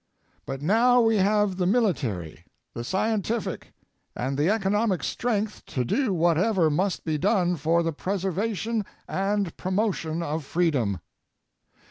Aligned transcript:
But 0.47 0.63
now 0.63 0.99
we 0.99 1.17
have 1.17 1.57
the 1.57 1.67
military, 1.67 2.43
the 2.73 2.83
scientific, 2.83 3.71
and 4.15 4.35
the 4.35 4.49
economic 4.49 5.03
strength 5.03 5.63
to 5.67 5.85
do 5.85 6.11
whatever 6.11 6.71
must 6.71 7.05
be 7.05 7.19
done 7.19 7.55
for 7.55 7.83
the 7.83 7.93
preservation 7.93 8.83
and 9.07 9.55
promotion 9.57 10.23
of 10.23 10.43
freedom. 10.43 11.01